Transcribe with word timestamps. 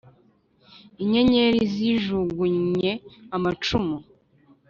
inyenyeri 1.03 1.59
zijugunye 1.73 2.89
amacumu, 3.35 3.95